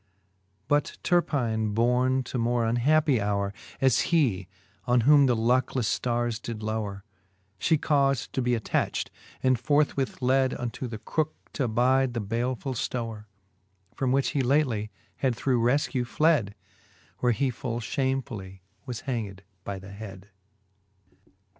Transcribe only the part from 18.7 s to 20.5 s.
was hanged by the hed.